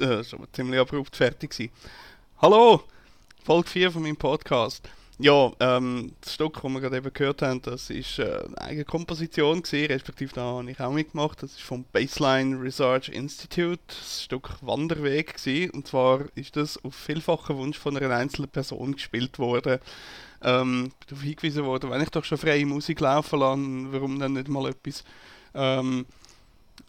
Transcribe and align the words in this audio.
äh, 0.00 0.24
schon 0.24 0.46
ziemlich 0.52 0.80
abrupt 0.80 1.16
fertig 1.16 1.50
gewesen. 1.50 1.72
Hallo, 2.40 2.82
Folge 3.44 3.68
4 3.68 3.90
von 3.92 4.02
meinem 4.02 4.16
Podcast. 4.16 4.88
Ja, 5.18 5.50
ähm, 5.60 6.12
das 6.20 6.34
Stück, 6.34 6.60
das 6.60 6.64
wir 6.64 6.80
gerade 6.80 6.98
eben 6.98 7.10
gehört 7.10 7.40
haben, 7.40 7.62
das 7.62 7.88
ist 7.88 8.18
äh, 8.18 8.42
eine 8.46 8.60
eigene 8.60 8.84
Komposition 8.84 9.62
gewesen, 9.62 9.86
respektive 9.86 10.34
da 10.34 10.42
habe 10.42 10.70
ich 10.70 10.78
auch 10.78 10.92
mitgemacht. 10.92 11.42
Das 11.42 11.52
ist 11.52 11.62
vom 11.62 11.84
Baseline 11.90 12.60
Research 12.60 13.08
Institute, 13.08 13.80
das 13.86 14.24
Stück 14.24 14.50
Wanderweg 14.60 15.38
gewesen. 15.38 15.70
Und 15.70 15.86
zwar 15.86 16.26
ist 16.34 16.56
das 16.56 16.82
auf 16.84 16.94
vielfachen 16.94 17.56
Wunsch 17.56 17.78
von 17.78 17.96
einer 17.96 18.14
einzelnen 18.14 18.50
Person 18.50 18.92
gespielt 18.92 19.38
worden. 19.38 19.78
Ähm, 20.42 20.92
darauf 21.06 21.22
hingewiesen 21.22 21.64
worden, 21.64 21.88
wenn 21.88 22.02
ich 22.02 22.10
doch 22.10 22.24
schon 22.24 22.36
freie 22.36 22.66
Musik 22.66 23.00
laufen 23.00 23.40
lasse, 23.40 23.92
warum 23.92 24.18
dann 24.18 24.34
nicht 24.34 24.48
mal 24.48 24.68
etwas 24.68 25.02
ähm, 25.54 26.04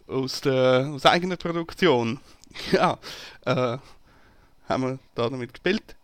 aus 0.06 0.42
der 0.42 0.90
aus 0.92 1.06
eigener 1.06 1.36
Produktion. 1.36 2.20
ja, 2.72 2.98
äh, 3.44 3.78
haben 4.68 4.82
wir 4.82 4.98
da 5.14 5.28
damit 5.28 5.52
gespielt. 5.52 5.96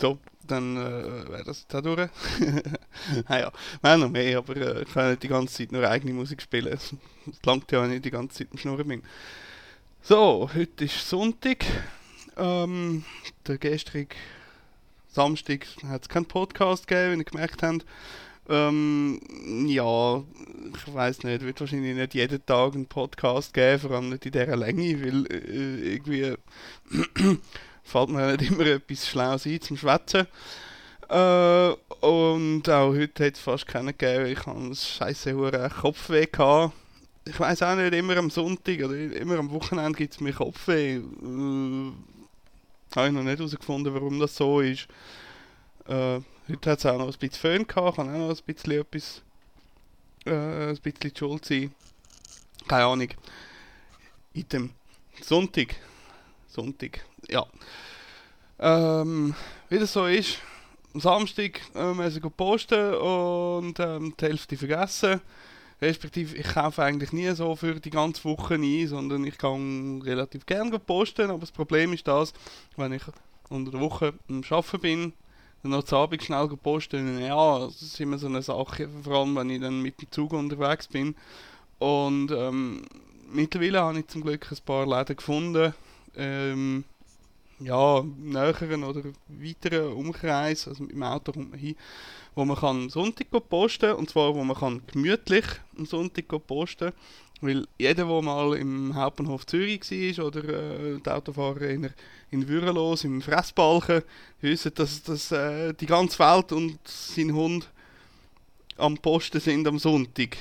So, 0.00 0.18
dann 0.46 0.76
äh, 0.76 1.28
wäre 1.30 1.44
das 1.44 1.66
auch 1.72 1.80
durch. 1.80 2.10
naja, 3.28 3.50
wir 3.80 3.90
haben 3.90 4.00
noch 4.00 4.10
mehr, 4.10 4.38
aber 4.38 4.56
äh, 4.56 4.82
ich 4.82 4.92
kann 4.92 5.10
nicht 5.10 5.22
die 5.22 5.28
ganze 5.28 5.54
Zeit 5.54 5.72
nur 5.72 5.88
eigene 5.88 6.12
Musik 6.12 6.42
spielen. 6.42 6.72
Es 6.72 6.94
langt 7.44 7.70
ja, 7.72 7.82
wenn 7.82 7.92
ich 7.92 8.02
die 8.02 8.10
ganze 8.10 8.38
Zeit 8.38 8.48
im 8.52 8.58
Schnurren. 8.58 9.02
So, 10.02 10.50
heute 10.54 10.84
ist 10.84 11.08
Sonntag. 11.08 11.64
Ähm, 12.36 13.04
der 13.46 13.58
gestrige 13.58 14.14
Samstag 15.08 15.66
hat 15.86 16.02
es 16.02 16.08
keinen 16.08 16.26
Podcast 16.26 16.86
gegeben, 16.86 17.14
wie 17.14 17.18
ihr 17.18 17.24
gemerkt 17.24 17.62
habt. 17.62 17.86
Ähm, 18.48 19.20
ja, 19.66 20.22
ich 20.74 20.94
weiß 20.94 21.24
nicht, 21.24 21.42
wird 21.42 21.60
wahrscheinlich 21.60 21.96
nicht 21.96 22.14
jeden 22.14 22.44
Tag 22.46 22.74
einen 22.74 22.86
Podcast 22.86 23.52
geben, 23.52 23.80
vor 23.80 23.90
allem 23.92 24.10
nicht 24.10 24.26
in 24.26 24.32
dieser 24.32 24.56
Länge, 24.56 25.02
weil 25.02 25.26
äh, 25.26 25.94
irgendwie 25.94 26.34
fällt 27.82 28.08
mir 28.10 28.36
nicht 28.36 28.50
immer 28.50 28.66
etwas 28.66 29.08
Schlaues 29.08 29.46
ein 29.46 29.60
zum 29.60 29.76
Schwätzen. 29.76 30.26
Äh, 31.08 31.70
und 32.00 32.68
auch 32.68 32.94
heute 32.94 33.26
hat 33.26 33.34
es 33.34 33.40
fast 33.40 33.66
keinen 33.66 33.96
gegeben, 33.96 34.26
ich 34.26 34.46
habe 34.46 34.58
einen 34.58 34.74
scheiße 34.74 35.70
Kopfweh 35.80 36.26
gehabt. 36.26 36.72
Ich 37.24 37.40
weiß 37.40 37.62
auch 37.62 37.74
nicht, 37.74 37.94
immer 37.94 38.16
am 38.16 38.30
Sonntag 38.30 38.78
oder 38.84 38.94
immer 38.94 39.38
am 39.38 39.50
Wochenende 39.50 39.98
gibt 39.98 40.14
es 40.14 40.20
mir 40.20 40.32
Kopfweh. 40.32 40.96
Äh, 40.96 41.92
habe 42.94 43.08
ich 43.08 43.12
noch 43.12 43.22
nicht 43.22 43.38
herausgefunden, 43.38 43.92
warum 43.92 44.20
das 44.20 44.36
so 44.36 44.60
ist. 44.60 44.86
Äh, 45.88 46.20
heute 46.48 46.70
hat 46.70 46.78
es 46.78 46.86
auch 46.86 46.98
noch 46.98 47.06
ein 47.06 47.18
bisschen 47.18 47.30
Föhn 47.40 47.66
gehabt, 47.66 47.96
kann 47.96 48.08
auch 48.08 48.28
noch 48.28 48.30
ein 48.30 48.44
bisschen 48.44 48.72
etwas, 48.72 49.22
äh, 50.24 50.70
ein 50.70 50.78
bisschen 50.78 51.16
Schuld 51.16 51.44
sein. 51.44 51.74
Keine 52.68 52.84
Ahnung. 52.84 53.08
In 54.32 54.48
dem 54.48 54.70
Sonntag. 55.22 55.76
Sonntag, 56.46 57.04
ja. 57.28 57.46
Ähm, 58.58 59.34
wie 59.68 59.78
das 59.78 59.92
so 59.92 60.06
ist, 60.06 60.38
am 60.94 61.00
Samstag 61.00 61.60
äh, 61.74 61.92
wir 61.94 62.30
posten 62.30 62.94
und 62.94 63.78
ähm, 63.80 64.14
die 64.18 64.24
Hälfte 64.24 64.56
vergessen. 64.56 65.20
Respektive, 65.82 66.34
ich 66.36 66.48
kaufe 66.48 66.82
eigentlich 66.82 67.12
nie 67.12 67.30
so 67.34 67.54
für 67.54 67.78
die 67.78 67.90
ganze 67.90 68.24
Woche 68.24 68.54
ein, 68.54 68.88
sondern 68.88 69.24
ich 69.24 69.36
kann 69.36 70.00
relativ 70.00 70.46
gerne 70.46 70.78
posten. 70.78 71.30
Aber 71.30 71.40
das 71.40 71.52
Problem 71.52 71.92
ist 71.92 72.08
das, 72.08 72.32
wenn 72.76 72.92
ich 72.94 73.02
unter 73.50 73.72
der 73.72 73.80
Woche 73.80 74.14
am 74.28 74.42
Arbeiten 74.48 74.80
bin, 74.80 75.12
dann 75.66 75.78
noch 75.78 75.84
zu 75.84 75.96
Abend 75.96 76.22
schnell 76.22 76.48
posten, 76.48 77.20
ja, 77.20 77.58
das 77.66 77.82
ist 77.82 78.00
immer 78.00 78.18
so 78.18 78.26
eine 78.26 78.42
Sache, 78.42 78.88
vor 79.02 79.14
allem 79.14 79.34
wenn 79.36 79.50
ich 79.50 79.60
dann 79.60 79.82
mit 79.82 80.00
dem 80.00 80.10
Zug 80.10 80.32
unterwegs 80.32 80.86
bin. 80.86 81.14
Und 81.78 82.30
ähm, 82.30 82.82
mittlerweile 83.30 83.82
habe 83.82 83.98
ich 83.98 84.06
zum 84.06 84.22
Glück 84.22 84.50
ein 84.50 84.58
paar 84.64 84.86
Läden 84.86 85.16
gefunden, 85.16 85.74
ähm, 86.16 86.84
ja, 87.60 88.04
näheren 88.18 88.84
oder 88.84 89.02
weiteren 89.28 89.92
Umkreis, 89.92 90.68
also 90.68 90.82
mit 90.82 90.92
dem 90.92 91.02
Auto 91.02 91.32
kommt 91.32 91.50
man 91.50 91.58
hin, 91.58 91.76
wo 92.34 92.44
man 92.44 92.56
kann 92.56 92.90
Sonntag 92.90 93.28
posten 93.48 93.92
und 93.92 94.10
zwar 94.10 94.34
wo 94.34 94.44
man 94.44 94.56
kann 94.56 94.82
gemütlich 94.86 95.44
am 95.76 95.86
Sonntag 95.86 96.26
posten 96.46 96.92
weil 97.40 97.66
jeder, 97.78 98.06
der 98.06 98.22
mal 98.22 98.56
im 98.56 98.94
Hauptbahnhof 98.94 99.46
Zürich 99.46 99.90
war 99.90 100.26
oder 100.26 100.44
äh, 100.44 100.98
die 101.04 101.10
Autofahrer 101.10 101.68
in, 101.68 101.92
Würelos 102.48 103.04
im 103.04 103.20
Fressbalken, 103.20 104.02
wissen, 104.40 104.72
dass, 104.74 105.02
dass 105.02 105.32
äh, 105.32 105.74
die 105.74 105.86
ganze 105.86 106.18
Welt 106.18 106.52
und 106.52 106.78
sein 106.84 107.34
Hund 107.34 107.68
am 108.78 108.96
Posten 108.96 109.40
sind 109.40 109.66
am 109.68 109.78
Sonntag. 109.78 110.36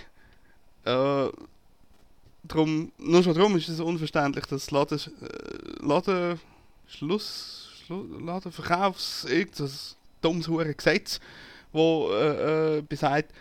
Äh, 0.86 1.28
drum, 2.48 2.92
nur 2.98 3.24
schon 3.24 3.34
darum 3.34 3.58
ist 3.58 3.70
es 3.70 3.80
unverständlich, 3.80 4.46
dass 4.46 4.72
Laden, 4.72 5.00
äh, 5.00 5.86
Laden 5.86 6.40
Schluss, 6.88 7.70
Schluss 7.86 8.06
Ladenverkaufs, 8.22 9.26
irgendein 9.26 9.70
dummes 10.22 10.48
Gesetz, 10.78 11.20
wo 11.72 12.10
äh, 12.12 12.78
äh, 12.78 12.82
besagt, 12.82 13.34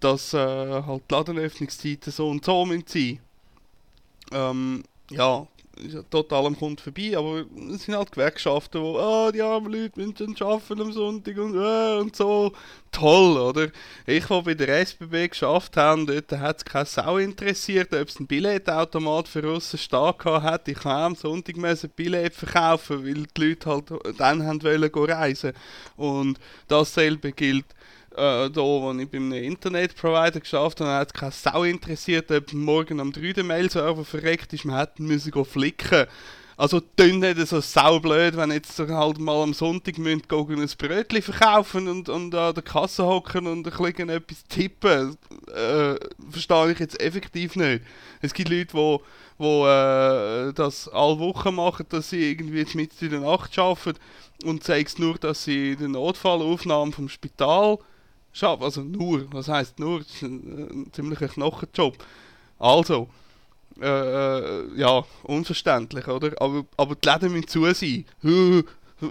dass 0.00 0.34
äh, 0.34 0.38
halt 0.38 1.02
die 1.10 1.14
Ladenöffnungszeiten 1.14 2.12
so 2.12 2.28
und 2.28 2.44
so 2.44 2.64
sein 2.64 2.78
müssen. 2.78 3.20
Ähm, 4.32 4.84
ja 5.10 5.46
total 6.10 6.46
am 6.46 6.56
Kunden 6.56 6.78
vorbei, 6.78 7.16
aber 7.16 7.44
es 7.72 7.84
sind 7.84 7.96
halt 7.96 8.12
Gewerkschaften, 8.12 8.80
wo, 8.80 8.98
ah, 8.98 9.30
die 9.32 9.42
armen 9.42 9.72
Leute 9.72 10.00
müssen 10.00 10.36
arbeiten 10.40 10.80
am 10.80 10.92
Sonntag 10.92 11.36
und, 11.36 11.54
äh, 11.54 11.98
und 11.98 12.16
so. 12.16 12.52
Toll, 12.92 13.36
oder? 13.36 13.68
Ich, 14.06 14.30
wo 14.30 14.40
bei 14.40 14.54
der 14.54 14.80
SBB 14.80 15.28
geschafft 15.28 15.76
habe, 15.76 16.06
dort 16.06 16.40
hat 16.40 16.58
es 16.58 16.64
keine 16.64 16.86
Sau 16.86 17.18
interessiert, 17.18 17.92
ob 17.92 18.08
es 18.08 18.16
einen 18.16 18.26
Billetautomat 18.26 19.28
für 19.28 19.44
Russen 19.44 19.78
stehen 19.78 20.14
hat. 20.24 20.66
Ich 20.68 20.82
habe 20.84 21.04
am 21.04 21.14
Sonntag 21.14 21.56
ein 21.56 21.90
Billett 21.94 22.34
verkaufen, 22.34 23.04
weil 23.04 23.26
die 23.36 23.48
Leute 23.48 23.68
halt 23.70 23.84
dann 24.18 24.46
haben 24.46 24.62
wollen 24.62 24.90
reisen. 24.94 25.52
Und 25.96 26.38
dasselbe 26.68 27.32
gilt 27.32 27.66
äh, 28.16 28.50
da, 28.50 28.60
wo 28.60 28.92
ich 28.92 29.08
beim 29.08 29.32
Internetprovider 29.32 30.40
geschafft 30.40 30.80
habe, 30.80 30.90
hat 30.90 31.14
keine 31.14 31.32
Sau 31.32 31.64
interessiert, 31.64 32.30
ob 32.30 32.52
morgen 32.52 33.00
am 33.00 33.12
3. 33.12 33.42
Mail-Server 33.42 34.04
verreckt 34.04 34.52
ist, 34.52 34.64
man 34.64 34.78
hätte 34.78 35.02
müssen 35.02 35.30
go 35.30 35.44
flicken. 35.44 36.06
Also 36.58 36.80
tönt 36.80 37.20
nicht 37.20 37.46
so 37.46 37.60
saublöd, 37.60 38.34
wenn 38.38 38.50
jetzt 38.50 38.78
halt 38.78 39.18
mal 39.18 39.42
am 39.42 39.52
Sonntag 39.52 39.98
müssen 39.98 40.22
gehen 40.26 40.62
ein 40.62 40.70
Brötchen 40.78 41.20
verkaufen 41.20 41.86
und, 41.86 42.08
und 42.08 42.34
an 42.34 42.54
der 42.54 42.62
Kasse 42.62 43.04
hocken 43.04 43.46
und 43.46 43.66
ein 43.66 44.08
etwas 44.08 44.44
tippen. 44.44 45.18
Äh, 45.54 45.96
verstehe 46.30 46.72
ich 46.72 46.78
jetzt 46.78 46.98
effektiv 46.98 47.56
nicht. 47.56 47.82
Es 48.22 48.32
gibt 48.32 48.48
Leute, 48.48 48.72
die 48.72 48.98
wo, 49.38 49.66
äh, 49.66 50.52
das 50.54 50.88
alle 50.88 51.18
Wochen 51.18 51.54
machen, 51.54 51.86
dass 51.90 52.10
sie 52.10 52.30
irgendwie 52.30 52.60
jetzt 52.60 52.74
mit 52.74 53.00
in 53.02 53.10
der 53.10 53.20
Nacht 53.20 53.58
arbeiten 53.58 53.98
und 54.44 54.66
es 54.66 54.98
nur, 54.98 55.18
dass 55.18 55.44
sie 55.44 55.76
den 55.76 55.92
Notfallaufnahmen 55.92 56.92
vom 56.92 57.08
Spital 57.08 57.78
Job. 58.36 58.62
Also 58.62 58.82
nur, 58.82 59.32
was 59.32 59.48
heißt 59.48 59.78
nur? 59.78 60.00
Das 60.00 60.08
ist 60.08 60.22
ein, 60.22 60.86
ein 60.86 60.92
ziemlicher 60.92 61.28
Knochenjob. 61.28 61.96
Also, 62.58 63.08
äh, 63.80 63.86
äh, 63.86 64.64
ja, 64.76 65.04
unverständlich, 65.24 66.06
oder? 66.08 66.32
Aber, 66.40 66.64
aber 66.76 66.94
die 66.94 67.08
Läden 67.08 67.32
müssen 67.32 67.48
zu 67.48 67.72
sein. 67.72 68.04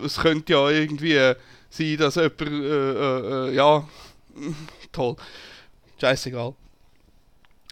Es 0.04 0.18
könnte 0.18 0.54
ja 0.54 0.70
irgendwie 0.70 1.34
sein, 1.70 1.98
dass 1.98 2.16
jemand, 2.16 2.42
äh, 2.42 2.46
äh, 2.46 3.50
äh 3.50 3.56
ja, 3.56 3.88
toll. 4.92 5.16
Scheißegal. 6.00 6.56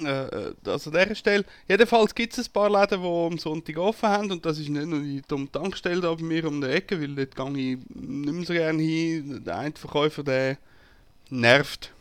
Äh, 0.01 0.53
also 0.65 0.89
an 0.91 1.03
dieser 1.03 1.15
Stelle. 1.15 1.45
Jedenfalls 1.67 2.15
gibt 2.15 2.37
es 2.37 2.47
ein 2.47 2.51
paar 2.51 2.69
Läden, 2.69 3.01
die 3.01 3.07
am 3.07 3.37
Sonntag 3.37 3.77
offen 3.77 4.09
haben 4.09 4.31
und 4.31 4.45
das 4.45 4.59
ist 4.59 4.69
nicht 4.69 4.87
nur 4.87 4.99
die 4.99 5.21
dumme 5.27 5.51
Tankstelle 5.51 6.01
da 6.01 6.13
bei 6.13 6.23
mir 6.23 6.47
um 6.47 6.61
die 6.61 6.67
Ecke, 6.67 6.99
weil 6.99 7.15
dort 7.15 7.35
gehe 7.35 7.73
ich 7.73 7.79
nicht 7.95 8.33
mehr 8.33 8.45
so 8.45 8.53
gerne 8.53 8.81
hin. 8.81 9.43
Der 9.43 9.57
eine 9.57 9.73
Verkäufer, 9.75 10.23
der 10.23 10.57
nervt. 11.29 11.91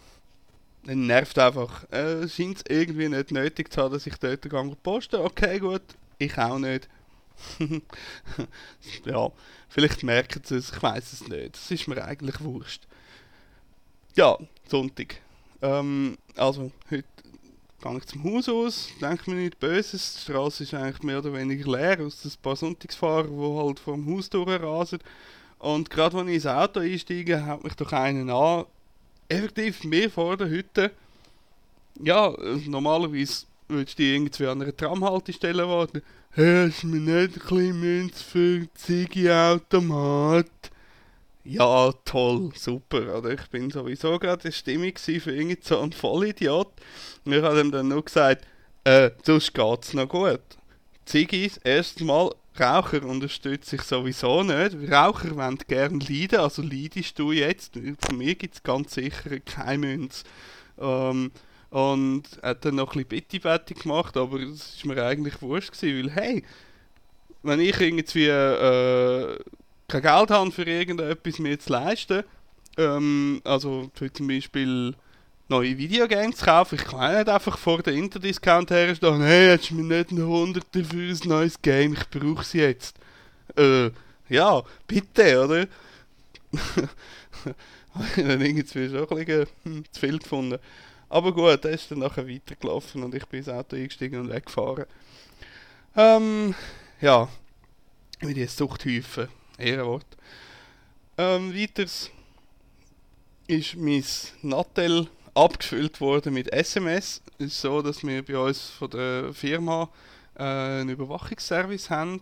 Es 0.86 0.96
nervt 0.96 1.38
einfach. 1.38 1.90
Äh, 1.92 2.28
Scheint 2.28 2.58
es 2.58 2.64
irgendwie 2.68 3.08
nicht 3.08 3.30
nötig 3.30 3.72
zu 3.72 3.82
haben, 3.82 3.92
dass 3.92 4.06
ich 4.06 4.16
dort 4.16 4.42
gehe 4.42 4.76
poste. 4.82 5.22
Okay, 5.22 5.58
gut. 5.58 5.82
Ich 6.18 6.36
auch 6.38 6.58
nicht. 6.58 6.88
ja, 9.04 9.30
vielleicht 9.68 10.02
merken 10.02 10.42
sie 10.44 10.56
es, 10.56 10.72
ich 10.72 10.82
weiß 10.82 11.12
es 11.12 11.28
nicht. 11.28 11.54
Das 11.54 11.70
ist 11.70 11.88
mir 11.88 12.04
eigentlich 12.04 12.40
wurscht. 12.40 12.82
Ja, 14.14 14.36
Sonntag. 14.68 15.16
Ähm, 15.62 16.18
also, 16.36 16.70
heute 16.90 17.04
gehe 17.80 17.98
ich 17.98 18.06
zum 18.06 18.24
Haus 18.24 18.48
aus, 18.48 18.88
denke 19.00 19.30
mir 19.30 19.36
nichts 19.36 19.58
Böses. 19.58 20.14
Die 20.14 20.20
Straße 20.20 20.64
ist 20.64 20.74
eigentlich 20.74 21.02
mehr 21.02 21.18
oder 21.18 21.32
weniger 21.32 21.70
leer, 21.70 22.00
aus 22.00 22.24
ein 22.24 22.32
paar 22.42 22.56
Sonntagsfahrer, 22.56 23.28
die 23.28 23.56
halt 23.56 23.80
vor 23.80 23.94
dem 23.94 24.14
Haus 24.14 24.28
durchrasen. 24.28 24.98
Und 25.58 25.90
gerade 25.90 26.16
wenn 26.16 26.28
ich 26.28 26.36
ins 26.36 26.46
Auto 26.46 26.80
einsteige, 26.80 27.46
haut 27.46 27.64
mich 27.64 27.74
doch 27.74 27.92
einen 27.92 28.30
an, 28.30 28.66
effektiv 29.32 29.84
mehr 29.84 30.10
vor 30.10 30.36
der 30.36 30.48
Hütte. 30.48 30.90
Ja, 32.02 32.34
normalerweise 32.66 33.46
würdest 33.68 33.98
du 33.98 34.02
irgendwie 34.02 34.46
an 34.46 34.62
einer 34.62 34.76
Tramhaltestelle 34.76 35.66
warten. 35.68 36.02
Hast 36.34 36.82
du 36.82 36.86
mir 36.86 37.00
nicht 37.00 37.36
ein 37.36 37.48
bisschen 37.48 37.80
Münz 37.80 38.22
für 38.22 38.66
Ziggy-Automat? 38.74 40.46
Ja, 41.44 41.92
toll, 42.04 42.50
super. 42.54 43.18
Oder? 43.18 43.30
Ich 43.30 43.46
bin 43.48 43.70
sowieso 43.70 44.18
gerade 44.18 44.48
in 44.48 44.52
Stimmung 44.52 44.92
für 44.96 45.32
irgendeinen 45.32 45.58
so 45.62 45.80
einen 45.80 45.92
Vollidiot. 45.92 46.72
Und 47.24 47.32
ich 47.32 47.42
habe 47.42 47.60
ihm 47.60 47.72
dann 47.72 47.88
nur 47.88 48.04
gesagt, 48.04 48.46
äh, 48.84 49.10
sonst 49.22 49.52
geht's 49.52 49.92
noch 49.92 50.08
gut. 50.08 50.40
Ziggis, 51.04 51.58
erstes 51.58 52.06
Mal 52.06 52.30
Raucher 52.58 53.04
unterstütze 53.04 53.76
ich 53.76 53.82
sowieso 53.82 54.42
nicht. 54.42 54.90
Raucher 54.90 55.34
wollen 55.36 55.58
gerne 55.66 55.98
leiden, 55.98 56.40
also 56.40 56.62
leidest 56.62 57.18
du 57.18 57.32
jetzt. 57.32 57.78
Von 58.00 58.18
mir 58.18 58.34
gibt 58.34 58.54
es 58.56 58.62
ganz 58.62 58.94
sicher 58.94 59.40
keine 59.40 59.86
Münze. 59.86 60.24
Ähm, 60.78 61.30
und 61.70 62.24
hat 62.42 62.64
dann 62.66 62.74
noch 62.74 62.94
ein 62.94 63.06
bisschen 63.06 63.40
Betty 63.40 63.72
gemacht, 63.74 64.16
aber 64.18 64.38
das 64.40 64.74
ist 64.74 64.84
mir 64.84 65.02
eigentlich 65.02 65.40
wurscht 65.40 65.72
gewesen, 65.72 66.04
weil 66.04 66.14
hey, 66.14 66.44
wenn 67.42 67.60
ich 67.60 67.80
irgendwie 67.80 68.26
äh, 68.26 69.38
kein 69.88 70.02
Geld 70.02 70.30
habe 70.30 70.50
für 70.50 70.64
irgendetwas 70.64 71.38
mir 71.38 71.58
zu 71.58 71.72
leisten, 71.72 72.24
ähm, 72.76 73.40
also 73.44 73.90
zum 74.12 74.28
Beispiel 74.28 74.94
neue 75.48 75.76
Videogames 75.76 76.40
kaufen, 76.40 76.76
ich 76.76 76.84
kann 76.84 77.16
nicht 77.16 77.28
einfach 77.28 77.58
vor 77.58 77.82
der 77.82 77.94
Interdiscount 77.94 78.70
herstehen, 78.70 79.22
hey, 79.22 79.56
hast 79.56 79.70
du 79.70 79.74
mir 79.74 79.96
nicht 79.96 80.10
einen 80.10 80.26
Hunderter 80.26 80.84
für 80.84 80.96
ein 80.96 81.20
neues 81.24 81.60
Game, 81.60 81.94
ich 81.94 82.08
brauche 82.08 82.42
es 82.42 82.52
jetzt. 82.52 82.96
Äh, 83.56 83.90
ja, 84.28 84.62
bitte, 84.86 85.44
oder? 85.44 85.66
dann 88.16 88.40
irgendwie 88.40 88.88
schon 88.88 89.08
ein 89.08 89.24
bisschen 89.24 89.46
hm, 89.64 89.84
zu 89.90 90.00
viel 90.00 90.18
gefunden. 90.18 90.58
Aber 91.08 91.32
gut, 91.32 91.64
er 91.64 91.72
ist 91.72 91.90
dann 91.90 91.98
nachher 91.98 92.26
weitergelaufen 92.26 93.02
und 93.02 93.14
ich 93.14 93.26
bin 93.26 93.40
ins 93.40 93.48
Auto 93.48 93.76
eingestiegen 93.76 94.20
und 94.20 94.30
weggefahren. 94.30 94.86
Ähm, 95.94 96.54
ja, 97.00 97.28
wie 98.20 98.32
die 98.32 98.46
Suchthäufen, 98.46 99.28
Ehrenwort. 99.58 100.06
Ähm, 101.18 101.54
weiters 101.54 102.10
ist 103.46 103.76
mein 103.76 104.04
Nattel 104.40 105.08
abgefüllt 105.34 106.00
worden 106.00 106.34
mit 106.34 106.52
SMS. 106.52 107.22
Es 107.38 107.46
ist 107.46 107.60
so, 107.60 107.82
dass 107.82 108.04
wir 108.04 108.24
bei 108.24 108.38
uns 108.38 108.70
von 108.70 108.90
der 108.90 109.32
Firma 109.32 109.88
äh, 110.36 110.42
einen 110.42 110.90
Überwachungsservice 110.90 111.90
haben, 111.90 112.20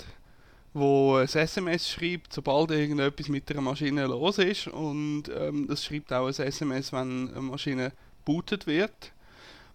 wo 0.73 1.17
ein 1.17 1.27
SMS 1.27 1.89
schreibt, 1.89 2.33
sobald 2.33 2.71
irgendetwas 2.71 3.29
mit 3.29 3.49
der 3.49 3.61
Maschine 3.61 4.07
los 4.07 4.39
ist. 4.39 4.69
Und 4.69 5.25
ähm, 5.37 5.67
das 5.67 5.85
schreibt 5.85 6.13
auch 6.13 6.27
ein 6.27 6.35
SMS, 6.35 6.93
wenn 6.93 7.31
eine 7.31 7.41
Maschine 7.41 7.93
bootet 8.25 8.67
wird. 8.67 9.13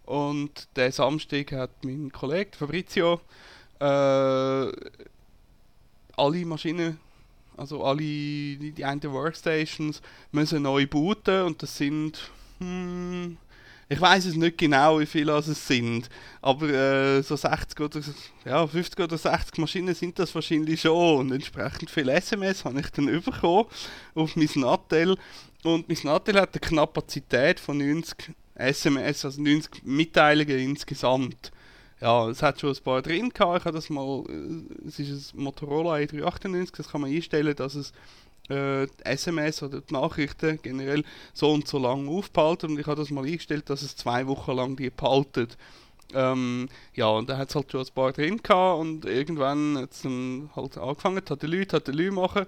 Und 0.05 0.67
der 0.75 0.91
Samstag 0.91 1.51
hat 1.51 1.71
mein 1.83 2.11
Kollege 2.11 2.51
Fabrizio 2.55 3.19
äh, 3.79 4.71
alle 6.17 6.45
Maschinen, 6.45 6.99
also 7.57 7.83
alle 7.83 7.97
die, 7.97 8.85
einen 8.85 9.03
Workstations 9.03 10.01
müssen 10.31 10.63
neu 10.63 10.87
booten 10.87 11.43
und 11.43 11.61
das 11.61 11.77
sind 11.77 12.31
hm, 12.59 13.37
ich 13.87 14.01
weiß 14.01 14.25
es 14.25 14.35
nicht 14.35 14.57
genau, 14.57 14.99
wie 14.99 15.05
viele 15.05 15.37
es 15.37 15.67
sind, 15.67 16.09
aber 16.41 16.69
äh, 16.69 17.21
so 17.21 17.35
60 17.35 17.79
oder 17.79 18.01
ja, 18.43 18.65
50 18.65 18.99
oder 18.99 19.17
60 19.17 19.57
Maschinen 19.59 19.93
sind 19.93 20.17
das 20.17 20.33
wahrscheinlich 20.33 20.81
schon 20.81 21.19
und 21.19 21.31
entsprechend 21.31 21.91
viele 21.91 22.13
SMS 22.13 22.65
habe 22.65 22.79
ich 22.79 22.89
dann 22.89 23.05
bekommen 23.05 23.65
auf 24.15 24.35
mein 24.35 24.49
Nattel 24.55 25.17
und 25.63 25.87
mein 25.87 25.97
Nattel 26.03 26.39
hat 26.39 26.53
eine 26.53 26.77
Kapazität 26.77 27.59
von 27.59 27.77
90 27.77 28.33
SMS, 28.55 29.25
also 29.25 29.41
90 29.41 29.83
Mitteilungen 29.83 30.57
insgesamt. 30.59 31.51
Ja, 32.01 32.29
es 32.29 32.41
hat 32.41 32.59
schon 32.59 32.71
ein 32.71 32.83
paar 32.83 33.01
drin 33.01 33.29
gehabt. 33.29 33.59
Ich 33.59 33.65
habe 33.65 33.75
das 33.75 33.89
mal, 33.89 34.23
äh, 34.29 34.87
es 34.87 34.99
ist 34.99 35.33
ein 35.33 35.43
Motorola 35.43 35.95
E398, 35.95 36.75
das 36.75 36.89
kann 36.89 37.01
man 37.01 37.11
einstellen, 37.11 37.55
dass 37.55 37.75
es 37.75 37.93
äh, 38.49 38.87
SMS 39.03 39.63
oder 39.63 39.81
die 39.81 39.93
Nachrichten 39.93 40.59
generell 40.61 41.03
so 41.33 41.51
und 41.51 41.67
so 41.67 41.79
lang 41.79 42.07
aufbehalten 42.07 42.71
und 42.71 42.79
ich 42.79 42.87
habe 42.87 42.97
das 42.99 43.09
mal 43.09 43.25
eingestellt, 43.25 43.69
dass 43.69 43.81
es 43.81 43.95
zwei 43.95 44.27
Wochen 44.27 44.51
lang 44.51 44.75
die 44.75 44.89
behaltet. 44.89 45.57
Ähm, 46.13 46.69
ja, 46.93 47.07
und 47.07 47.29
da 47.29 47.37
hat 47.37 47.49
es 47.49 47.55
halt 47.55 47.71
schon 47.71 47.81
ein 47.81 47.93
paar 47.93 48.13
drin 48.13 48.41
gehabt 48.41 48.79
und 48.79 49.05
irgendwann 49.05 49.77
hat 49.77 49.91
es 49.91 50.03
dann 50.03 50.49
halt 50.55 50.77
angefangen, 50.77 51.21
hat 51.27 51.41
die 51.41 51.47
Leute, 51.47 51.77
hat 51.77 51.87
die 51.87 51.91
Leute 51.91 52.11
machen 52.11 52.45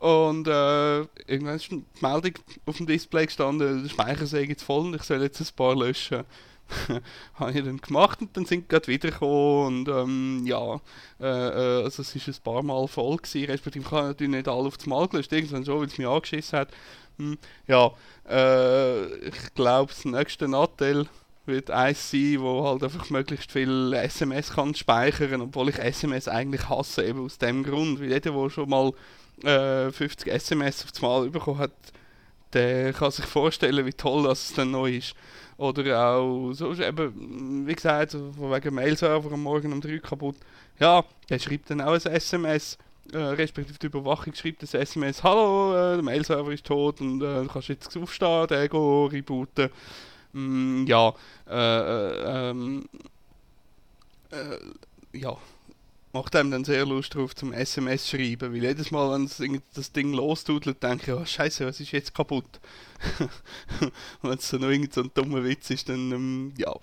und 0.00 0.46
äh, 0.48 1.00
irgendwann 1.26 1.56
ist 1.56 1.70
die 1.70 1.84
Meldung 2.00 2.32
auf 2.66 2.76
dem 2.76 2.86
Display 2.86 3.26
gestanden, 3.26 3.82
der 3.82 3.88
Speicher 3.88 4.26
sei 4.26 4.42
jetzt 4.42 4.64
voll 4.64 4.86
und 4.86 4.96
ich 4.96 5.02
soll 5.02 5.22
jetzt 5.22 5.40
ein 5.40 5.56
paar 5.56 5.74
löschen. 5.76 6.24
habe 7.34 7.52
ich 7.52 7.64
dann 7.64 7.80
gemacht 7.80 8.20
und 8.20 8.36
dann 8.36 8.44
sind 8.44 8.62
sie 8.62 8.68
gerade 8.68 8.88
wiedergekommen 8.88 9.66
und 9.66 9.88
ähm, 9.88 10.42
ja, 10.46 10.80
äh, 11.20 11.26
äh, 11.26 11.84
also 11.84 12.02
es 12.02 12.14
ist 12.14 12.28
ein 12.28 12.42
paar 12.42 12.62
Mal 12.62 12.86
voll 12.88 13.16
gewesen, 13.16 13.50
respektive 13.50 13.84
ich 13.84 13.90
habe 13.90 14.08
natürlich 14.08 14.32
nicht 14.32 14.48
alle 14.48 14.66
auf 14.66 14.76
das 14.76 14.86
Mal 14.86 15.08
gelöscht, 15.08 15.32
irgendwann 15.32 15.64
schon, 15.64 15.80
weil 15.80 15.86
es 15.86 15.98
mich 15.98 16.06
angeschissen 16.06 16.58
hat. 16.58 16.68
Hm, 17.18 17.38
ja, 17.66 17.92
äh, 18.28 19.06
ich 19.28 19.54
glaube, 19.54 19.92
das 19.92 20.04
nächste 20.04 20.48
Nattel 20.48 21.08
wird 21.46 21.70
eins 21.70 22.10
sein, 22.10 22.38
wo 22.40 22.64
halt 22.64 22.82
einfach 22.82 23.08
möglichst 23.10 23.52
viel 23.52 23.92
SMS 23.92 24.52
kann 24.52 24.74
speichern, 24.74 25.40
obwohl 25.40 25.68
ich 25.68 25.78
SMS 25.78 26.28
eigentlich 26.28 26.68
hasse, 26.68 27.04
eben 27.04 27.24
aus 27.24 27.38
dem 27.38 27.62
Grund, 27.62 28.00
weil 28.00 28.08
jeder, 28.08 28.32
der 28.32 28.50
schon 28.50 28.68
mal 28.68 28.92
äh, 29.44 29.90
50 29.92 30.28
SMS 30.28 30.84
aufs 30.84 31.00
Mal 31.00 31.30
bekommen 31.30 31.58
hat, 31.58 31.72
der 32.52 32.92
kann 32.92 33.10
sich 33.10 33.26
vorstellen, 33.26 33.86
wie 33.86 33.92
toll 33.92 34.24
das 34.24 34.52
dann 34.54 34.70
neu 34.70 34.96
ist. 34.96 35.14
Oder 35.58 36.06
auch, 36.06 36.52
so 36.52 36.74
eben, 36.74 37.66
wie 37.66 37.74
gesagt, 37.74 38.12
von 38.12 38.50
wegen 38.50 38.74
Mail-Server 38.74 39.32
am 39.32 39.42
Morgen 39.42 39.72
um 39.72 39.80
3 39.80 39.98
kaputt. 39.98 40.36
Ja, 40.78 41.02
der 41.30 41.38
schreibt 41.38 41.70
dann 41.70 41.80
auch 41.80 41.92
ein 41.92 42.12
SMS, 42.12 42.76
äh, 43.12 43.18
respektive 43.18 43.78
die 43.78 43.86
Überwachung 43.86 44.34
schreibt 44.34 44.62
ein 44.62 44.80
SMS, 44.80 45.22
hallo, 45.22 45.74
äh, 45.74 45.94
der 45.94 46.02
Mail-Server 46.02 46.52
ist 46.52 46.66
tot 46.66 47.00
und 47.00 47.22
äh, 47.22 47.42
du 47.42 47.46
kannst 47.46 47.68
jetzt 47.68 47.96
aufstehen, 47.96 48.46
den 48.48 48.68
go 48.68 49.06
rebooten. 49.06 49.70
Mm, 50.32 50.84
ja, 50.86 51.14
äh, 51.48 51.54
äh 51.54 52.50
ähm, 52.50 52.86
äh, 54.30 55.18
ja, 55.18 55.36
macht 56.16 56.34
einem 56.34 56.50
dann 56.50 56.64
sehr 56.64 56.86
Lust 56.86 57.14
drauf 57.14 57.34
zum 57.34 57.52
SMS 57.52 58.08
schreiben, 58.08 58.52
weil 58.52 58.62
jedes 58.62 58.90
Mal, 58.90 59.10
wenn 59.12 59.62
das 59.74 59.92
Ding 59.92 60.12
lostudelt, 60.14 60.82
denke 60.82 61.12
ich, 61.12 61.18
oh 61.18 61.24
scheiße, 61.24 61.66
was 61.66 61.78
ist 61.80 61.92
jetzt 61.92 62.14
kaputt? 62.14 62.58
wenn 64.22 64.38
es 64.38 64.48
dann 64.48 64.62
noch 64.62 64.92
so 64.92 65.02
ein 65.02 65.10
dummer 65.12 65.44
Witz 65.44 65.68
ist, 65.70 65.88
dann 65.90 66.12
ähm, 66.12 66.54
ja, 66.56 66.74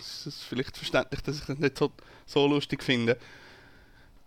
ist 0.00 0.26
es 0.26 0.42
vielleicht 0.42 0.76
verständlich, 0.76 1.20
dass 1.20 1.38
ich 1.38 1.44
das 1.44 1.58
nicht 1.58 1.78
so, 1.78 1.92
so 2.26 2.46
lustig 2.48 2.82
finde. 2.82 3.16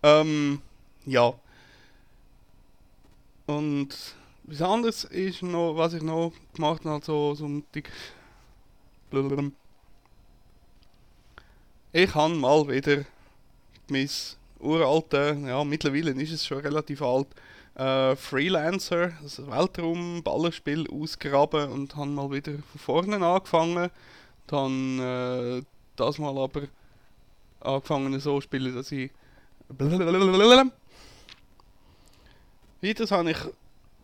Ähm, 0.02 0.62
ja. 1.06 1.34
Und 3.48 3.90
was 4.44 4.62
anderes 4.62 5.04
ist 5.04 5.44
noch, 5.44 5.76
was 5.76 5.94
ich 5.94 6.04
noch 6.04 6.32
gemacht 6.54 6.86
habe, 6.86 7.04
so 7.04 7.36
Sonntag. 7.36 7.90
Ich 11.92 12.16
habe 12.16 12.34
mal 12.36 12.68
wieder 12.70 13.06
mein 13.92 14.10
uralter, 14.60 15.34
ja 15.34 15.64
mittlerweile 15.64 16.12
ist 16.12 16.32
es 16.32 16.46
schon 16.46 16.60
relativ 16.60 17.02
alt, 17.02 17.28
äh, 17.76 18.16
Freelancer, 18.16 19.12
also 19.22 19.48
Weltraum-Ballerspiel 19.48 20.88
ausgraben 20.90 21.72
und 21.72 21.96
habe 21.96 22.10
mal 22.10 22.32
wieder 22.32 22.54
von 22.54 22.80
vorne 22.80 23.26
angefangen. 23.26 23.90
Dann 24.48 25.00
äh, 25.00 25.64
das 25.96 26.18
mal 26.18 26.38
aber 26.38 26.64
angefangen 27.62 28.20
so 28.20 28.36
zu 28.36 28.42
spielen, 28.42 28.76
dass 28.76 28.92
ich 28.92 29.12
Weiters 32.82 33.12
habe 33.12 33.32
ich 33.32 33.38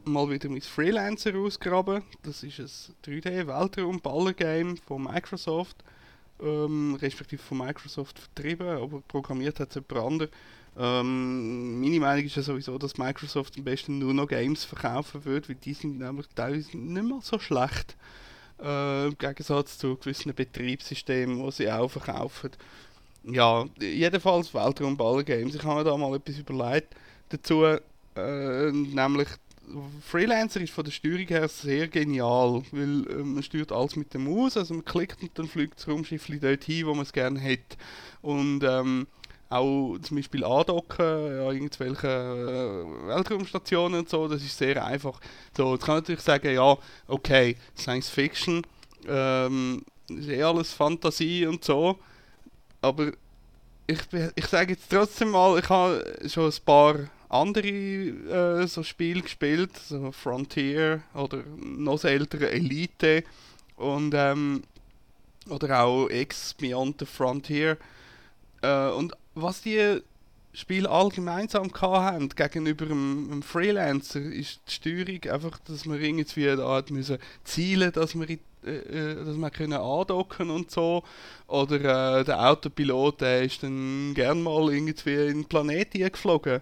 mal 0.06 0.29
wieder 0.29 0.50
mein 0.50 0.62
Freelancer 0.62 1.36
ausgraben. 1.36 2.03
Das 2.24 2.44
ist 2.44 2.60
ein 2.60 2.96
3D-Weltraum-Baller-Game 3.06 4.77
von 4.77 5.03
Microsoft 5.03 5.84
ähm, 6.41 6.96
respektive 6.96 7.41
von 7.41 7.60
Microsoft 7.60 8.20
vertrieben, 8.20 8.67
aber 8.67 9.01
programmiert 9.08 9.60
hat 9.60 9.70
es 9.70 9.75
jemand 9.75 10.12
anderes. 10.12 10.32
Ähm, 10.79 11.82
meine 11.82 12.00
Meinung 12.00 12.25
ist 12.25 12.36
ja 12.36 12.44
sowieso, 12.44 12.77
dass 12.77 12.98
Microsoft 12.98 13.58
am 13.58 13.63
besten 13.63 13.98
nur 13.98 14.13
noch 14.13 14.27
Games 14.27 14.63
verkaufen 14.63 15.25
wird, 15.25 15.50
weil 15.50 15.56
die 15.56 15.74
sind 15.74 15.98
nämlich 15.98 16.27
teilweise 16.36 16.77
nicht 16.77 17.03
mehr 17.08 17.20
so 17.22 17.39
schlecht. 17.39 17.96
Äh, 18.62 19.08
Im 19.08 19.17
Gegensatz 19.17 19.77
zu 19.77 19.96
gewissen 19.96 20.34
Betriebssystemen, 20.34 21.44
die 21.44 21.51
sie 21.51 21.72
auch 21.72 21.89
verkaufen. 21.89 22.51
Ja, 23.24 23.65
jedenfalls 23.79 24.53
Weltraumball 24.53 25.24
Games. 25.24 25.56
Ich 25.56 25.63
habe 25.63 25.79
mir 25.79 25.84
da 25.84 25.98
mal 25.98 26.15
etwas 26.15 26.38
überlegt 26.38 26.96
dazu, 27.29 27.63
äh, 27.63 28.72
nämlich 28.72 29.27
Freelancer 30.01 30.62
ist 30.62 30.74
von 30.74 30.86
der 30.86 30.91
Steuerung 30.91 31.27
her 31.27 31.47
sehr 31.47 31.88
genial, 31.88 32.63
weil 32.71 33.07
äh, 33.09 33.24
man 33.24 33.43
steuert 33.43 33.71
alles 33.71 33.95
mit 33.95 34.13
der 34.13 34.21
Maus, 34.21 34.55
also 34.55 34.74
man 34.74 34.86
klickt 34.86 35.21
und 35.21 35.38
dann 35.38 35.47
fliegt 35.47 35.77
das 35.77 35.88
Raumschiff 35.88 36.27
dort 36.39 36.63
hin, 36.63 36.86
wo 36.86 36.93
man 36.93 37.03
es 37.03 37.12
gerne 37.12 37.39
hätte. 37.39 37.77
Und 38.21 38.63
ähm, 38.63 39.07
auch 39.50 39.97
zum 40.00 40.17
Beispiel 40.17 40.43
andocken 40.43 41.05
an 41.05 41.53
irgendwelchen 41.53 42.09
äh, 42.09 43.07
Weltraumstationen 43.07 44.01
und 44.01 44.09
so, 44.09 44.27
das 44.27 44.43
ist 44.43 44.57
sehr 44.57 44.83
einfach. 44.86 45.19
So, 45.55 45.74
jetzt 45.74 45.86
kann 45.86 45.95
man 45.95 46.03
natürlich 46.03 46.21
sagen, 46.21 46.53
ja, 46.53 46.77
okay, 47.07 47.55
Science 47.77 48.09
Fiction, 48.09 48.65
ähm, 49.07 49.83
ist 50.09 50.29
eh 50.29 50.43
alles 50.43 50.74
Fantasie 50.74 51.45
und 51.45 51.63
so, 51.63 51.97
aber 52.81 53.12
ich, 53.88 54.00
ich 54.36 54.45
sage 54.45 54.74
jetzt 54.74 54.89
trotzdem 54.89 55.31
mal, 55.31 55.57
ich 55.59 55.69
habe 55.69 56.03
schon 56.27 56.51
ein 56.51 56.57
paar 56.65 57.09
andere 57.29 57.67
äh, 57.67 58.67
so 58.67 58.84
Spiele 58.84 59.22
gespielt, 59.22 59.72
so 59.77 60.12
Frontier 60.12 61.01
oder 61.13 61.43
noch 61.60 62.03
ältere 62.03 62.51
Elite 62.51 63.24
und 63.75 64.13
ähm, 64.15 64.63
oder 65.50 65.84
auch 65.84 66.10
X 66.10 66.53
Beyond 66.53 67.00
the 67.00 67.05
Frontier. 67.05 67.77
Äh, 68.62 68.89
und 68.89 69.13
was 69.36 69.62
die 69.62 70.01
Spiel 70.53 70.88
alle 70.88 71.10
gemeinsam 71.10 71.72
haben 71.79 72.29
gegenüber 72.29 72.86
einem, 72.86 73.29
einem, 73.31 73.43
Freelancer, 73.43 74.22
ist 74.22 74.60
die 74.67 74.74
Steuerung 74.74 75.22
einfach, 75.31 75.60
dass 75.60 75.86
man 75.86 76.01
irgendwie 76.01 76.46
da 76.46 76.67
hat 76.69 76.89
müssen 76.89 77.19
zielen, 77.43 77.91
dass 77.91 78.15
man 78.15 78.27
äh, 78.65 78.72
äh, 78.72 79.24
dass 79.24 79.38
man 79.38 79.51
können 79.51 79.74
andocken 79.74 80.50
und 80.50 80.72
so. 80.72 81.03
Oder 81.48 82.19
äh, 82.19 82.24
der 82.25 82.50
Autopilot, 82.50 83.22
der 83.22 83.43
ist 83.43 83.62
dann 83.62 84.13
gern 84.15 84.41
mal 84.41 84.74
irgendwie 84.74 85.13
in 85.13 85.41
den 85.41 85.46
Planeten 85.46 86.00
geflogen. 86.00 86.62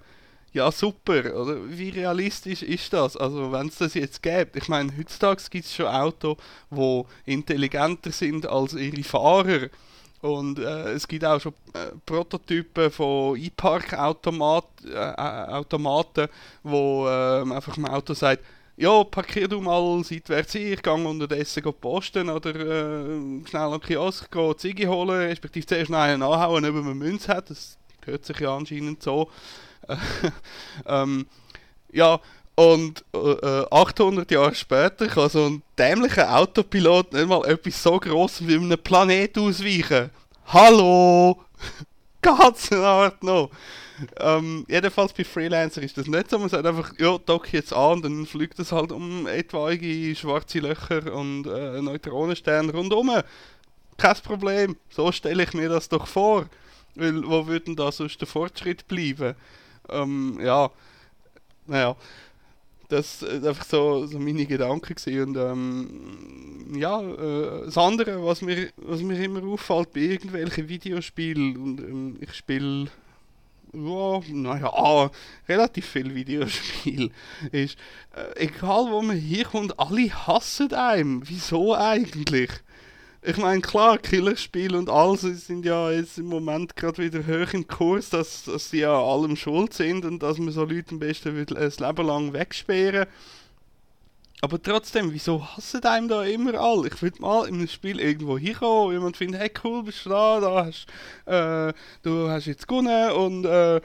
Ja, 0.55 0.71
super. 0.71 1.35
Oder 1.35 1.57
wie 1.67 1.89
realistisch 1.89 2.63
ist 2.63 2.93
das? 2.93 3.17
Also, 3.17 3.51
wenn 3.51 3.67
es 3.67 3.77
das 3.77 3.93
jetzt 3.93 4.23
gibt. 4.23 4.55
Ich 4.55 4.69
meine, 4.69 4.89
heutzutage 4.97 5.43
gibt 5.49 5.65
es 5.65 5.75
schon 5.75 5.87
Autos, 5.87 6.37
die 6.71 7.03
intelligenter 7.25 8.13
sind 8.13 8.47
als 8.47 8.73
ihre 8.73 9.03
Fahrer. 9.03 9.67
Und 10.21 10.59
äh, 10.59 10.93
es 10.93 11.09
gibt 11.09 11.25
auch 11.25 11.41
schon 11.41 11.51
äh, 11.73 11.91
Prototypen 12.05 12.89
von 12.89 13.37
E-Park-Automaten, 13.37 16.23
äh, 16.23 16.27
wo 16.63 17.05
ähm, 17.09 17.51
einfach 17.51 17.75
im 17.75 17.87
Auto 17.87 18.13
sagt, 18.13 18.41
ja, 18.77 19.03
parkier 19.03 19.49
du 19.49 19.59
mal 19.59 20.01
seitwärts 20.05 20.53
hier, 20.53 20.71
ich 20.71 20.81
gehe 20.81 20.93
unterdessen 20.93 21.63
posten 21.81 22.29
oder 22.29 22.55
äh, 22.55 23.45
schnell 23.45 23.73
an 23.73 23.81
Kiosk 23.81 24.31
gehen, 24.31 24.57
Ziege 24.57 24.87
holen, 24.87 25.27
respektive 25.27 25.65
zuerst 25.65 25.91
einen 25.91 26.23
anhauen, 26.23 26.63
ob 26.63 26.75
man 26.75 26.97
Münze 26.97 27.33
hat, 27.33 27.49
das 27.49 27.77
gehört 27.99 28.23
sich 28.23 28.39
ja 28.39 28.55
anscheinend 28.55 29.03
so. 29.03 29.29
ähm, 30.85 31.25
ja, 31.91 32.19
und 32.55 33.03
äh, 33.13 33.65
800 33.69 34.31
Jahre 34.31 34.55
später 34.55 35.07
kann 35.07 35.29
so 35.29 35.45
ein 35.45 35.63
dämlicher 35.77 36.37
Autopilot 36.37 37.13
nicht 37.13 37.27
mal 37.27 37.45
etwas 37.45 37.83
so 37.83 37.99
Grosses 37.99 38.47
wie 38.47 38.55
einem 38.55 38.77
Planet 38.77 39.37
ausweichen. 39.37 40.09
Hallo! 40.47 41.41
Ganz 42.21 42.71
Art 42.71 43.21
noch! 43.23 43.49
Ähm, 44.19 44.65
jedenfalls 44.67 45.13
bei 45.13 45.23
Freelancer 45.23 45.81
ist 45.81 45.97
das 45.97 46.07
nicht 46.07 46.29
so. 46.29 46.39
Man 46.39 46.49
sagt 46.49 46.65
einfach, 46.65 46.93
ja, 46.97 47.17
dock 47.17 47.51
jetzt 47.53 47.73
an, 47.73 48.01
dann 48.01 48.25
fliegt 48.25 48.59
es 48.59 48.71
halt 48.71 48.91
um 48.91 49.27
etwaige 49.27 50.15
schwarze 50.15 50.59
Löcher 50.59 51.13
und 51.13 51.47
äh, 51.47 51.81
Neutronensterne 51.81 52.71
rundum. 52.71 53.11
Kein 53.97 54.15
Problem. 54.23 54.75
So 54.89 55.11
stelle 55.11 55.43
ich 55.43 55.53
mir 55.53 55.69
das 55.69 55.89
doch 55.89 56.07
vor. 56.07 56.45
Weil, 56.95 57.25
wo 57.27 57.47
würde 57.47 57.65
denn 57.65 57.75
da 57.75 57.91
sonst 57.91 58.19
der 58.19 58.27
Fortschritt 58.27 58.87
bleiben? 58.87 59.35
Ähm, 59.89 60.39
ja, 60.41 60.69
naja, 61.67 61.95
das 62.89 63.21
war 63.21 63.49
einfach 63.49 63.65
so, 63.65 64.05
so 64.05 64.19
meine 64.19 64.45
Gedanken 64.45 64.95
gewesen. 64.95 65.29
und 65.29 65.37
ähm, 65.37 66.75
ja, 66.77 67.01
äh, 67.01 67.65
das 67.65 67.77
andere, 67.77 68.23
was 68.25 68.41
mir, 68.41 68.69
was 68.77 69.01
mir 69.01 69.23
immer 69.23 69.43
auffällt 69.43 69.93
bei 69.93 70.01
irgendwelchen 70.01 70.69
Videospielen 70.69 71.57
und 71.57 71.79
ähm, 71.79 72.17
ich 72.19 72.33
spiele 72.33 72.87
ja, 73.73 74.21
naja, 74.29 75.11
relativ 75.49 75.85
viel 75.85 76.15
Videospiel 76.15 77.11
ist, 77.51 77.77
äh, 78.15 78.45
egal 78.45 78.89
wo 78.89 79.01
man 79.01 79.17
herkommt, 79.17 79.77
alle 79.77 80.09
hassen 80.27 80.73
einem. 80.73 81.27
Wieso 81.27 81.75
eigentlich? 81.75 82.51
Ich 83.25 83.37
meine, 83.37 83.61
klar, 83.61 83.97
Killerspiele 83.97 84.77
und 84.77 84.89
alles 84.89 85.47
sind 85.47 85.65
ja 85.65 85.89
jetzt 85.91 86.17
im 86.17 86.27
Moment 86.27 86.75
gerade 86.75 87.03
wieder 87.03 87.25
hoch 87.25 87.53
im 87.53 87.67
Kurs, 87.67 88.09
dass, 88.09 88.43
dass 88.43 88.69
sie 88.69 88.79
ja 88.79 88.93
allem 88.93 89.35
schuld 89.35 89.73
sind 89.73 90.05
und 90.05 90.21
dass 90.21 90.37
man 90.37 90.51
so 90.51 90.63
Leute 90.63 90.91
am 90.91 90.99
besten 90.99 91.29
ein 91.29 91.45
Leben 91.45 92.07
lang 92.07 92.33
wegsperren. 92.33 93.07
Aber 94.41 94.61
trotzdem, 94.61 95.11
wieso 95.11 95.43
hassen 95.43 95.83
einem 95.85 96.07
da 96.07 96.23
immer 96.23 96.53
alle? 96.53 96.87
Ich 96.87 97.01
würde 97.01 97.21
mal 97.21 97.47
in 97.47 97.55
einem 97.55 97.67
Spiel 97.67 97.99
irgendwo 97.99 98.37
hinkommen, 98.37 98.93
jemand 98.93 99.17
findet, 99.17 99.41
hey 99.41 99.51
cool, 99.63 99.83
bist 99.83 100.05
du 100.05 100.09
da, 100.09 100.39
da 100.39 100.65
hast, 100.65 100.85
äh, 101.25 101.73
du 102.03 102.29
hast 102.29 102.45
jetzt 102.45 102.67
gewonnen 102.67 103.11
und 103.13 103.45
äh, 103.45 103.81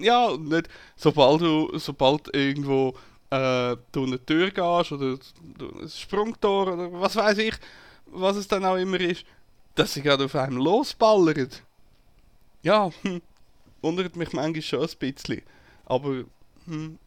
ja, 0.00 0.26
und 0.26 0.48
nicht, 0.48 0.68
sobald 0.96 1.40
du, 1.40 1.78
sobald 1.78 2.34
irgendwo 2.34 2.94
äh, 3.30 3.76
du 3.92 4.04
eine 4.04 4.24
Tür 4.24 4.50
gehst 4.50 4.92
oder 4.92 5.18
du, 5.56 5.80
ein 5.80 5.88
Sprungtor 5.88 6.74
oder 6.74 6.92
was 6.92 7.16
weiß 7.16 7.38
ich, 7.38 7.54
was 8.20 8.36
es 8.36 8.48
dann 8.48 8.64
auch 8.64 8.76
immer 8.76 9.00
ist, 9.00 9.24
dass 9.74 9.94
sie 9.94 10.02
gerade 10.02 10.24
auf 10.24 10.34
einem 10.34 10.56
losballern. 10.56 11.50
Ja, 12.62 12.90
hm, 13.02 13.20
wundert 13.82 14.16
mich 14.16 14.32
manchmal 14.32 14.62
schon 14.62 14.80
ein 14.80 14.98
bisschen. 14.98 15.42
Aber, 15.84 16.24
hm, 16.66 16.98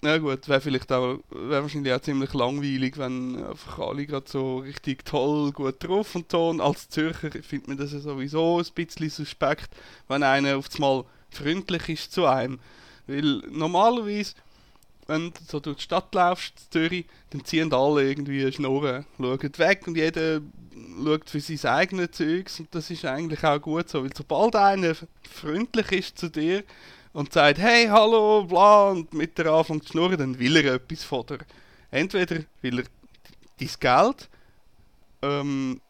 na 0.00 0.18
gut, 0.18 0.48
wäre 0.48 0.60
vielleicht 0.60 0.92
auch, 0.92 1.18
wäre 1.30 1.62
wahrscheinlich 1.62 1.92
auch 1.92 2.00
ziemlich 2.00 2.32
langweilig, 2.34 2.98
wenn 2.98 3.42
einfach 3.42 3.78
alle 3.78 4.06
gerade 4.06 4.28
so 4.28 4.58
richtig 4.58 5.04
toll, 5.04 5.50
gut 5.52 5.76
drauf 5.82 6.14
und 6.14 6.30
so. 6.30 6.50
Und 6.50 6.60
als 6.60 6.88
Zürcher 6.88 7.30
findet 7.30 7.68
man 7.68 7.76
das 7.76 7.92
ja 7.92 8.00
sowieso 8.00 8.58
ein 8.58 8.66
bisschen 8.74 9.10
suspekt, 9.10 9.70
wenn 10.08 10.22
einer 10.22 10.56
auf 10.56 10.68
einmal 10.74 11.04
freundlich 11.30 11.88
ist 11.88 12.12
zu 12.12 12.26
einem. 12.26 12.60
Weil 13.06 13.42
normalerweise 13.50 14.34
wenn 15.06 15.30
du 15.30 15.40
so 15.46 15.60
durch 15.60 15.76
die 15.78 15.82
Stadt 15.82 16.14
laufst, 16.14 16.54
in 16.56 16.70
Zürich, 16.70 17.06
dann 17.30 17.44
ziehen 17.44 17.72
alle 17.72 18.08
irgendwie 18.08 18.50
Schnurren, 18.52 19.04
schauen 19.18 19.58
weg 19.58 19.86
und 19.86 19.96
jeder 19.96 20.40
schaut 21.04 21.30
für 21.30 21.40
sein 21.40 21.70
eigenes 21.70 22.12
Zeugs 22.12 22.60
und 22.60 22.74
das 22.74 22.90
ist 22.90 23.04
eigentlich 23.04 23.44
auch 23.44 23.60
gut 23.60 23.88
so, 23.88 24.02
weil 24.02 24.14
sobald 24.14 24.56
einer 24.56 24.94
freundlich 25.30 25.92
ist 25.92 26.18
zu 26.18 26.28
dir 26.28 26.64
und 27.12 27.32
sagt, 27.32 27.58
hey, 27.58 27.86
hallo, 27.86 28.44
bla, 28.44 28.90
und 28.90 29.12
mit 29.14 29.38
der 29.38 29.46
anfängt 29.46 29.84
zu 29.84 29.92
schnurren, 29.92 30.18
dann 30.18 30.38
will 30.38 30.56
er 30.56 30.74
etwas 30.74 31.04
von 31.04 31.24
dir. 31.26 31.38
Entweder 31.90 32.40
will 32.60 32.80
er 32.80 32.84
dein 33.58 33.70
Geld, 33.78 34.28
ähm, 35.22 35.80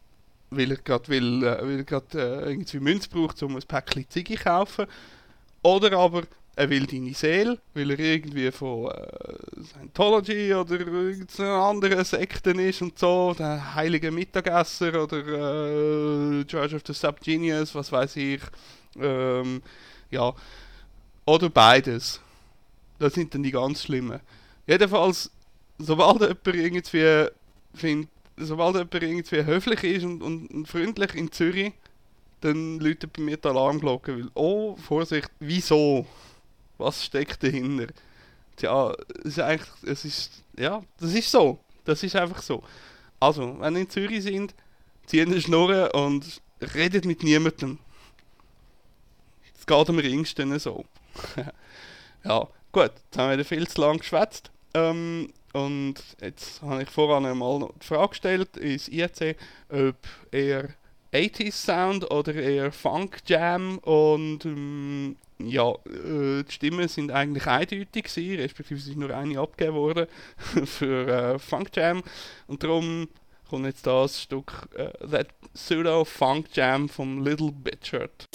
weil 0.51 0.71
er 0.71 0.77
gerade 0.77 1.07
will, 1.07 1.43
äh, 1.43 1.83
grad, 1.83 2.13
äh, 2.13 2.49
irgendwie 2.49 2.79
Münze 2.79 3.09
braucht, 3.09 3.41
um 3.41 3.55
ein 3.55 3.63
Päckchen 3.63 4.09
Ziege 4.09 4.35
zu 4.35 4.43
kaufen, 4.43 4.85
oder 5.63 5.97
aber 5.97 6.23
er 6.55 6.69
will 6.69 6.85
deine 6.85 7.13
Seele, 7.13 7.59
weil 7.73 7.91
er 7.91 7.99
irgendwie 7.99 8.51
von 8.51 8.89
äh, 8.89 9.63
Scientology 9.63 10.53
oder 10.53 10.79
irgendeiner 10.79 11.63
anderen 11.63 12.05
Sekten 12.05 12.59
ist 12.59 12.81
und 12.81 12.97
so, 12.97 13.35
der 13.37 13.75
heilige 13.75 14.09
Mittagesser 14.11 15.03
oder 15.03 15.17
äh, 15.17 16.45
Church 16.45 16.73
of 16.73 16.81
the 16.87 16.93
Subgenius, 16.93 17.75
was 17.75 17.91
weiß 17.91 18.15
ich. 18.15 18.41
Ähm, 18.99 19.61
ja. 20.11 20.33
Oder 21.25 21.49
beides. 21.49 22.21
Das 22.99 23.13
sind 23.13 23.33
dann 23.33 23.43
die 23.43 23.51
ganz 23.51 23.83
schlimmen. 23.83 24.21
Jedenfalls, 24.65 25.29
sobald 25.77 26.21
jemand 26.21 26.47
irgendwie 26.47 27.29
findet, 27.73 28.09
sobald 28.37 28.75
jemand 28.75 28.93
irgendwie 28.93 29.45
höflich 29.45 29.83
ist 29.83 30.05
und, 30.05 30.21
und, 30.21 30.47
und 30.47 30.67
freundlich 30.67 31.15
in 31.15 31.31
Zürich, 31.31 31.73
dann 32.41 32.79
läutet 32.79 33.11
bei 33.13 33.23
mir 33.23 33.37
die 33.37 33.47
Alarmglocke, 33.47 34.17
weil, 34.17 34.29
oh, 34.35 34.77
Vorsicht, 34.77 35.29
wieso? 35.39 36.05
Was 36.77 37.03
steckt 37.03 37.43
dahinter? 37.43 37.87
Tja, 38.55 38.95
es 39.19 39.25
ist 39.25 39.39
eigentlich, 39.39 39.69
es 39.83 40.05
ist, 40.05 40.43
ja, 40.57 40.81
das 40.99 41.13
ist 41.13 41.31
so. 41.31 41.59
Das 41.83 42.01
ist 42.03 42.15
einfach 42.15 42.41
so. 42.41 42.63
Also, 43.19 43.59
wenn 43.59 43.75
ihr 43.75 43.81
in 43.81 43.89
Zürich 43.89 44.23
sind, 44.23 44.55
zieht 45.05 45.27
eine 45.27 45.39
Schnurren 45.39 45.91
und 45.91 46.41
redet 46.75 47.05
mit 47.05 47.23
niemandem. 47.23 47.79
Das 49.53 49.65
geht 49.65 49.89
am 49.89 49.99
ringsten 49.99 50.57
so. 50.59 50.85
ja, 52.23 52.47
gut, 52.71 52.91
jetzt 53.05 53.17
haben 53.17 53.37
wir 53.37 53.45
viel 53.45 53.67
zu 53.67 53.81
lang 53.81 53.97
geschwätzt. 53.99 54.51
Ähm, 54.73 55.31
und 55.53 55.95
jetzt 56.21 56.61
habe 56.61 56.83
ich 56.83 56.89
voran 56.89 57.25
einmal 57.25 57.59
noch 57.59 57.73
die 57.81 57.85
Frage 57.85 58.09
gestellt 58.09 58.57
ins 58.57 58.89
IEC, 58.89 59.37
ob 59.69 59.95
er 60.31 60.69
80s 61.13 61.53
Sound 61.53 62.11
oder 62.11 62.35
eher 62.35 62.73
Funk 62.73 63.19
Jam 63.25 63.77
und 63.77 64.43
ähm, 64.43 65.15
ja, 65.39 65.71
äh, 65.71 66.43
die 66.43 66.51
Stimmen 66.51 66.87
sind 66.87 67.11
eigentlich 67.11 67.47
eindeutig 67.47 68.05
gewesen, 68.05 68.39
respektive 68.39 68.79
es 68.79 68.87
ist 68.87 68.97
nur 68.97 69.15
eine 69.15 69.39
abgegeben 69.39 69.75
worden 69.75 70.07
für 70.65 71.07
äh, 71.07 71.39
Funk 71.39 71.75
Jam 71.75 72.03
und 72.47 72.63
darum 72.63 73.07
kommt 73.49 73.65
jetzt 73.65 73.85
das 73.85 74.21
Stück 74.21 74.69
äh, 74.75 74.91
That 75.07 75.27
Pseudo 75.53 76.05
Funk 76.05 76.47
Jam 76.53 76.89
vom 76.89 77.23
Little 77.23 77.51
Bit 77.51 77.87
Shirt. 77.87 78.27